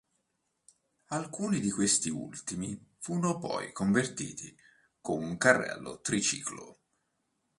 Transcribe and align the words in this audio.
Alcuni 1.09 1.59
di 1.59 1.69
questi 1.69 2.09
ultimi 2.09 2.75
furono 2.97 3.37
poi 3.37 3.71
convertiti 3.71 4.57
con 4.99 5.21
un 5.21 5.37
carrello 5.37 5.99
triciclo. 6.01 6.79